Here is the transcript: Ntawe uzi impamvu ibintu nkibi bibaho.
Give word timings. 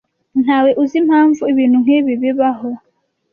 Ntawe 0.43 0.71
uzi 0.81 0.95
impamvu 1.01 1.41
ibintu 1.53 1.77
nkibi 1.83 2.13
bibaho. 2.21 2.69